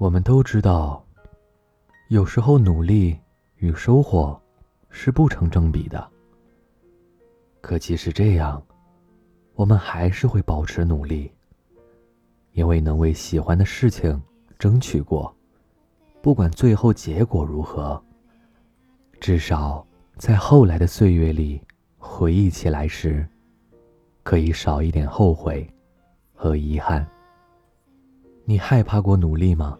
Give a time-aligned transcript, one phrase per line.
[0.00, 1.04] 我们都知道，
[2.08, 3.14] 有时候努力
[3.56, 4.40] 与收获
[4.88, 6.08] 是不成正比的。
[7.60, 8.62] 可即使这样，
[9.52, 11.30] 我们还是会保持努力，
[12.52, 14.18] 因为能为喜欢的事情
[14.58, 15.30] 争取过，
[16.22, 18.02] 不管最后结果如何，
[19.20, 19.86] 至少
[20.16, 21.60] 在后来的岁月里
[21.98, 23.28] 回忆起来时，
[24.22, 25.68] 可以少一点后悔
[26.32, 27.06] 和遗憾。
[28.46, 29.78] 你害怕过努力吗？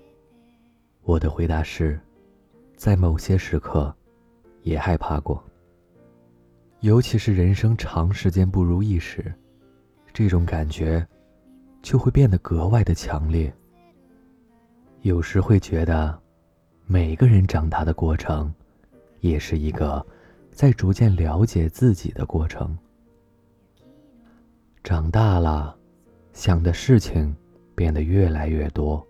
[1.10, 1.98] 我的回答是，
[2.76, 3.92] 在某些时刻，
[4.62, 5.42] 也害怕过。
[6.82, 9.34] 尤其是人生长时间不如意时，
[10.12, 11.04] 这种感觉
[11.82, 13.52] 就会变得格外的强烈。
[15.00, 16.16] 有时会觉得，
[16.86, 18.54] 每个人长大的过程，
[19.18, 20.06] 也是一个
[20.52, 22.78] 在逐渐了解自己的过程。
[24.84, 25.76] 长大了，
[26.32, 27.34] 想的事情
[27.74, 29.04] 变得越来越多，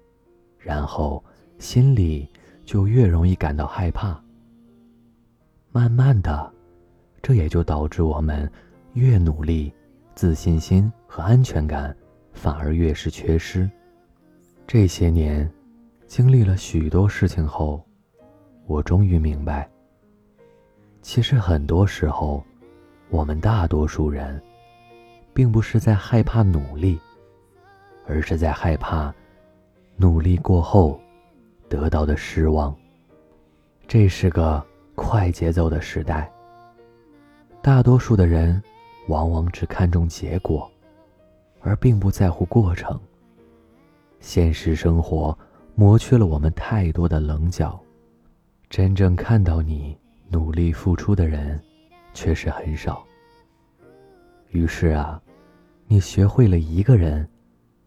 [0.59, 1.23] 然后。
[1.61, 2.27] 心里
[2.65, 4.19] 就越容易感到害怕。
[5.71, 6.51] 慢慢的，
[7.21, 8.51] 这也就导致我们
[8.95, 9.71] 越努力，
[10.15, 11.95] 自信心和安全感
[12.33, 13.71] 反而越是缺失。
[14.67, 15.49] 这些年，
[16.07, 17.85] 经历了许多事情后，
[18.67, 19.69] 我终于明白，
[21.03, 22.43] 其实很多时候，
[23.11, 24.41] 我们大多数人，
[25.35, 26.99] 并不是在害怕努力，
[28.07, 29.15] 而是在害怕
[29.99, 30.99] 努力过后。
[31.71, 32.77] 得到的失望。
[33.87, 34.63] 这是个
[34.97, 36.31] 快节奏的时代。
[37.63, 38.61] 大多数的人
[39.07, 40.69] 往往只看重结果，
[41.61, 42.99] 而并不在乎过程。
[44.19, 45.37] 现实生活
[45.77, 47.81] 磨去了我们太多的棱角，
[48.69, 49.97] 真正看到你
[50.29, 51.59] 努力付出的人，
[52.13, 53.05] 却是很少。
[54.51, 55.23] 于是啊，
[55.87, 57.29] 你学会了一个人，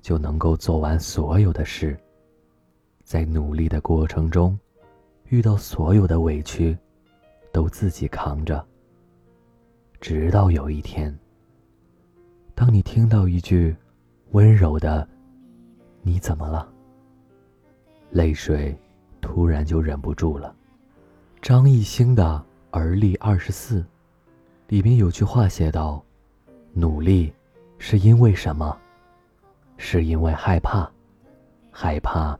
[0.01, 1.99] 就能够做完所有的事。
[3.13, 4.57] 在努力的过程中，
[5.25, 6.75] 遇到所有的委屈，
[7.51, 8.65] 都自己扛着。
[10.01, 11.15] 直到有一天，
[12.55, 13.75] 当你听到一句
[14.31, 15.07] 温柔的
[16.01, 16.67] “你怎么了”，
[18.09, 18.75] 泪水
[19.21, 20.55] 突然就忍不住了。
[21.39, 22.23] 张艺兴的
[22.71, 23.79] 《而立二十四》
[24.69, 26.03] 里面有句话写道
[26.73, 27.31] ：“努力
[27.77, 28.75] 是因为什么？
[29.77, 30.91] 是因为害怕，
[31.69, 32.35] 害怕。”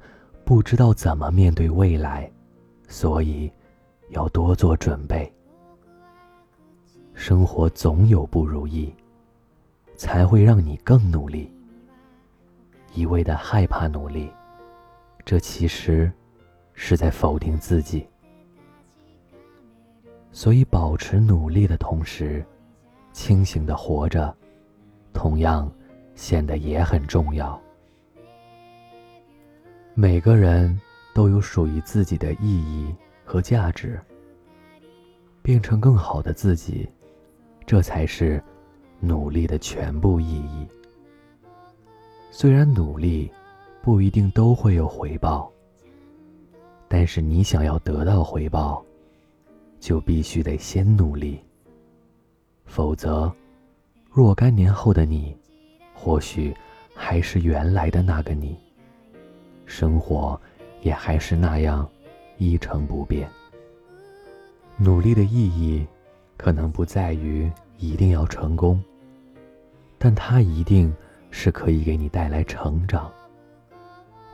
[0.46, 2.30] 不知道怎么面对未来，
[2.88, 3.52] 所以
[4.10, 5.32] 要多做准备。
[7.14, 8.94] 生活总有不如意，
[9.96, 11.52] 才会让你更努力。
[12.94, 14.30] 一味的害怕努力，
[15.24, 16.12] 这其实
[16.74, 18.06] 是在否定自己。
[20.32, 22.46] 所以，保持努力的同时，
[23.14, 24.36] 清醒的活着，
[25.14, 25.72] 同样
[26.16, 27.63] 显得也很重要。
[29.96, 30.80] 每个人
[31.14, 32.94] 都有属于自己的意义
[33.24, 34.02] 和价值，
[35.44, 36.90] 变成更好的自己，
[37.64, 38.44] 这才是
[39.00, 40.68] 努力的全部意义。
[42.32, 43.32] 虽然努力
[43.84, 45.52] 不一定都会有回报，
[46.88, 48.84] 但是你想要得到回报，
[49.80, 51.40] 就必须得先努力。
[52.66, 53.32] 否则，
[54.10, 55.38] 若干年后的你，
[55.94, 56.52] 或许
[56.96, 58.58] 还是原来的那个你。
[59.66, 60.40] 生活
[60.82, 61.90] 也还是那样
[62.38, 63.30] 一成不变。
[64.78, 65.86] 努力的意义
[66.36, 68.84] 可能不在于一定要成功，
[69.98, 70.94] 但它一定
[71.30, 73.12] 是可以给你带来成长。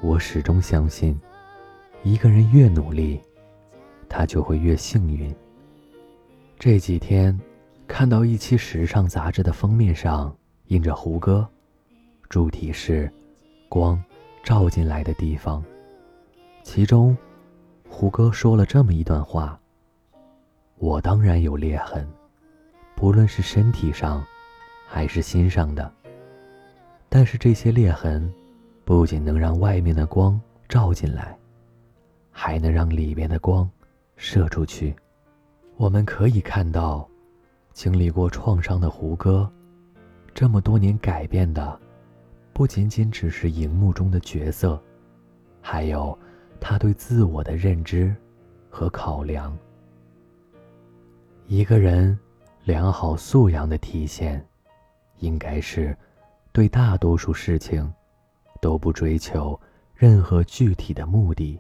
[0.02, 1.20] 我始终相信，
[2.04, 3.20] 一个人越努力，
[4.08, 5.34] 他就会越幸运。
[6.58, 7.38] 这几天
[7.88, 10.34] 看到一期时尚杂志的封面上
[10.68, 11.48] 印着胡歌，
[12.30, 13.12] 主题是
[13.68, 14.02] 光。
[14.44, 15.64] 照进来的地方，
[16.64, 17.16] 其中，
[17.88, 19.60] 胡歌说了这么一段话
[20.78, 22.08] ：“我当然有裂痕，
[22.96, 24.24] 不论是身体上，
[24.88, 25.92] 还是心上的。
[27.10, 28.32] 但是这些裂痕，
[28.86, 31.38] 不仅能让外面的光照进来，
[32.32, 33.70] 还能让里面的光
[34.16, 34.96] 射出去。
[35.78, 37.08] 我们可以看到，
[37.74, 39.52] 经历过创伤的胡歌，
[40.34, 41.80] 这么多年改变的。”
[42.60, 44.78] 不仅仅只是荧幕中的角色，
[45.62, 46.20] 还有
[46.60, 48.14] 他对自我的认知
[48.70, 49.58] 和考量。
[51.48, 52.20] 一个人
[52.66, 54.46] 良好素养的体现，
[55.20, 55.98] 应该是
[56.52, 57.90] 对大多数事情
[58.60, 59.58] 都不追求
[59.96, 61.58] 任何具体的目的，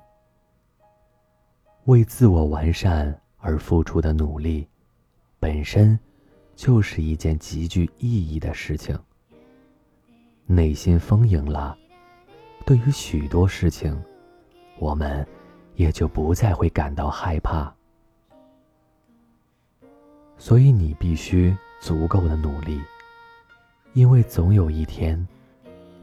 [1.85, 4.67] 为自我完善而付出的努力，
[5.39, 5.97] 本身
[6.57, 8.99] 就是一件极具意义的事情。
[10.51, 11.77] 内心丰盈了，
[12.65, 13.95] 对于许多事情，
[14.79, 15.23] 我们
[15.75, 17.71] 也就不再会感到害怕。
[20.39, 22.81] 所以你必须足够的努力，
[23.93, 25.23] 因为总有一天，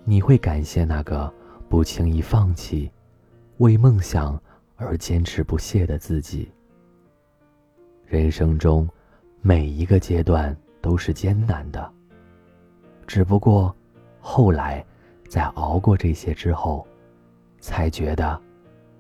[0.05, 1.29] 你会感谢那个
[1.69, 2.89] 不轻易放弃、
[3.57, 4.41] 为梦想
[4.77, 6.49] 而坚持不懈的自己。
[8.07, 8.89] 人生中
[9.41, 11.93] 每一个阶段都是艰难的，
[13.09, 13.75] 只不过
[14.29, 14.85] 后来
[15.29, 16.85] 在熬过这些之后，
[17.61, 18.39] 才觉得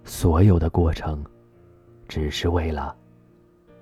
[0.05, 1.27] 所有的过程
[2.07, 2.97] 只是为了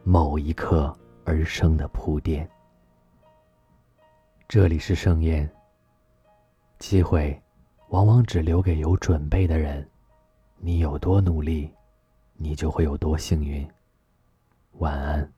[0.03, 0.97] 某一刻。
[1.27, 2.47] 而生的铺垫。
[4.47, 5.49] 这里是盛宴。
[6.79, 7.43] 机会，
[7.89, 9.89] 往往只留给有准备的人。
[10.59, 11.73] 你有多努力，
[12.35, 13.67] 你就会有多幸运。
[14.73, 15.33] 晚安。